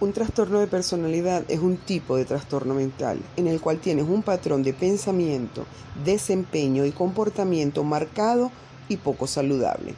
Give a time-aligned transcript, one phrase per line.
[0.00, 4.22] Un trastorno de personalidad es un tipo de trastorno mental en el cual tienes un
[4.22, 5.66] patrón de pensamiento,
[6.06, 8.50] desempeño y comportamiento marcado
[8.88, 9.94] y poco saludable.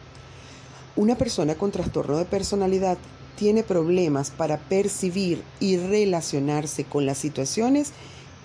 [0.96, 2.98] Una persona con trastorno de personalidad
[3.36, 7.92] tiene problemas para percibir y relacionarse con las situaciones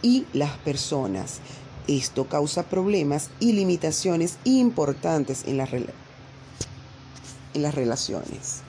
[0.04, 1.40] y las personas.
[1.88, 5.88] Esto causa problemas y limitaciones importantes en las, en
[7.56, 8.67] las relaciones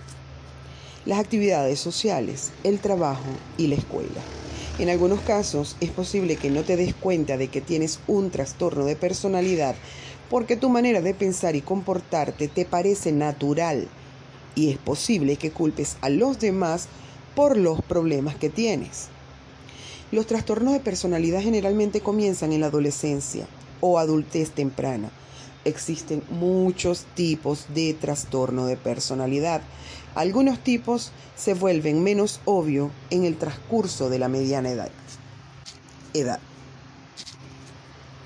[1.08, 4.20] las actividades sociales, el trabajo y la escuela.
[4.78, 8.84] En algunos casos es posible que no te des cuenta de que tienes un trastorno
[8.84, 9.74] de personalidad
[10.28, 13.88] porque tu manera de pensar y comportarte te parece natural
[14.54, 16.88] y es posible que culpes a los demás
[17.34, 19.06] por los problemas que tienes.
[20.12, 23.46] Los trastornos de personalidad generalmente comienzan en la adolescencia
[23.80, 25.10] o adultez temprana.
[25.64, 29.62] Existen muchos tipos de trastorno de personalidad
[30.14, 34.90] algunos tipos se vuelven menos obvio en el transcurso de la mediana edad.
[36.14, 36.40] edad.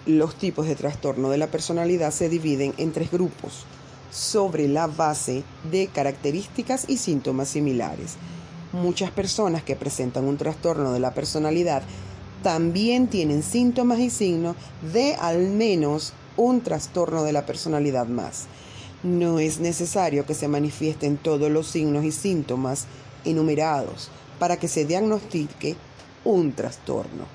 [0.06, 3.66] Los tipos de trastorno de la personalidad se dividen en tres grupos
[4.10, 8.16] sobre la base de características y síntomas similares.
[8.72, 11.82] Muchas personas que presentan un trastorno de la personalidad
[12.42, 14.56] también tienen síntomas y signos
[14.92, 18.46] de al menos un trastorno de la personalidad más
[19.02, 22.86] no es necesario que se manifiesten todos los signos y síntomas
[23.24, 25.76] enumerados para que se diagnostique
[26.24, 27.26] un trastorno.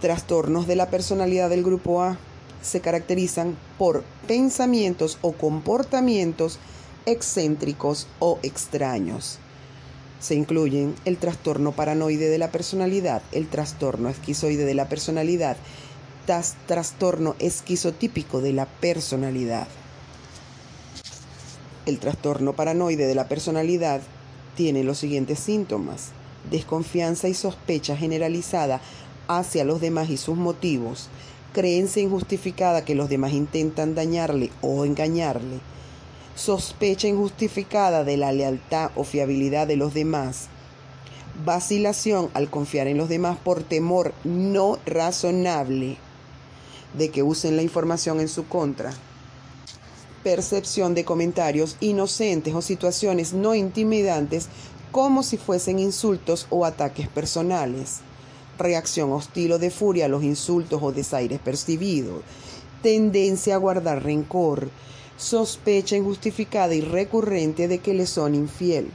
[0.00, 2.18] Trastornos de la personalidad del grupo A
[2.62, 6.58] se caracterizan por pensamientos o comportamientos
[7.06, 9.38] excéntricos o extraños.
[10.20, 15.56] Se incluyen el trastorno paranoide de la personalidad, el trastorno esquizoide de la personalidad
[16.66, 19.66] trastorno esquizotípico de la personalidad.
[21.86, 24.02] El trastorno paranoide de la personalidad
[24.54, 26.10] tiene los siguientes síntomas.
[26.50, 28.82] Desconfianza y sospecha generalizada
[29.26, 31.08] hacia los demás y sus motivos.
[31.54, 35.60] Creencia injustificada que los demás intentan dañarle o engañarle.
[36.34, 40.48] Sospecha injustificada de la lealtad o fiabilidad de los demás.
[41.46, 45.96] Vacilación al confiar en los demás por temor no razonable
[46.94, 48.92] de que usen la información en su contra.
[50.22, 54.48] Percepción de comentarios inocentes o situaciones no intimidantes
[54.90, 57.98] como si fuesen insultos o ataques personales.
[58.58, 62.22] Reacción hostil o de furia a los insultos o desaires percibidos.
[62.82, 64.70] Tendencia a guardar rencor.
[65.16, 68.90] Sospecha injustificada y recurrente de que le son infiel.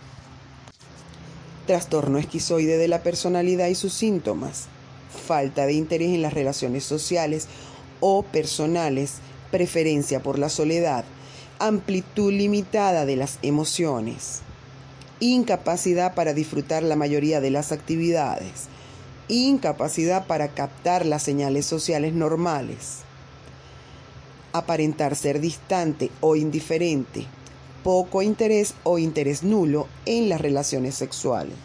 [1.67, 4.65] Trastorno esquizoide de la personalidad y sus síntomas.
[5.25, 7.47] Falta de interés en las relaciones sociales
[8.05, 9.19] o personales,
[9.49, 11.05] preferencia por la soledad,
[11.57, 14.41] amplitud limitada de las emociones,
[15.21, 18.67] incapacidad para disfrutar la mayoría de las actividades,
[19.29, 23.03] incapacidad para captar las señales sociales normales,
[24.51, 27.25] aparentar ser distante o indiferente,
[27.85, 31.55] poco interés o interés nulo en las relaciones sexuales.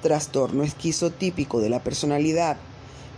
[0.00, 2.56] Trastorno esquizotípico de la personalidad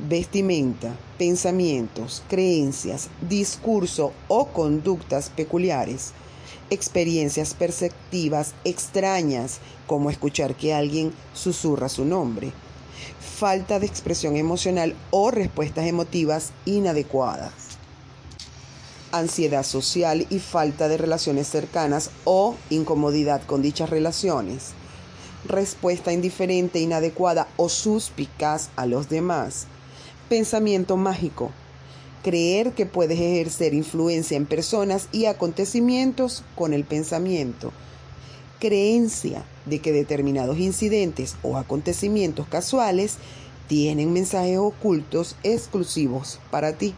[0.08, 6.12] vestimenta, pensamientos, creencias, discurso o conductas peculiares,
[6.70, 12.52] experiencias perceptivas extrañas, como escuchar que alguien susurra su nombre,
[13.20, 17.52] falta de expresión emocional o respuestas emotivas inadecuadas,
[19.12, 24.72] ansiedad social y falta de relaciones cercanas o incomodidad con dichas relaciones,
[25.44, 29.66] respuesta indiferente, inadecuada o suspicaz a los demás,
[30.30, 31.50] Pensamiento mágico.
[32.22, 37.72] Creer que puedes ejercer influencia en personas y acontecimientos con el pensamiento.
[38.60, 43.16] Creencia de que determinados incidentes o acontecimientos casuales
[43.66, 46.94] tienen mensajes ocultos exclusivos para ti.